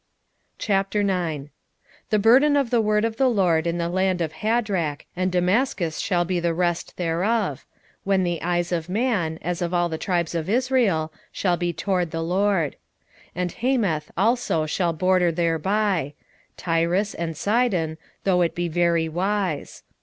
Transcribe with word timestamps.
9:1 0.57 1.49
The 2.09 2.17
burden 2.17 2.57
of 2.57 2.71
the 2.71 2.81
word 2.81 3.05
of 3.05 3.17
the 3.17 3.27
LORD 3.27 3.67
in 3.67 3.77
the 3.77 3.87
land 3.87 4.19
of 4.19 4.31
Hadrach, 4.33 5.05
and 5.15 5.31
Damascus 5.31 5.99
shall 5.99 6.25
be 6.25 6.39
the 6.39 6.55
rest 6.55 6.97
thereof: 6.97 7.67
when 8.03 8.23
the 8.23 8.41
eyes 8.41 8.71
of 8.71 8.89
man, 8.89 9.37
as 9.43 9.61
of 9.61 9.75
all 9.75 9.89
the 9.89 9.99
tribes 9.99 10.33
of 10.33 10.49
Israel, 10.49 11.13
shall 11.31 11.55
be 11.55 11.71
toward 11.71 12.09
the 12.09 12.23
LORD. 12.23 12.77
9:2 12.77 12.77
And 13.35 13.51
Hamath 13.51 14.11
also 14.17 14.65
shall 14.65 14.91
border 14.91 15.31
thereby; 15.31 16.15
Tyrus, 16.57 17.13
and 17.13 17.35
Zidon, 17.35 17.97
though 18.23 18.41
it 18.41 18.55
be 18.55 18.67
very 18.69 19.07
wise. 19.07 19.83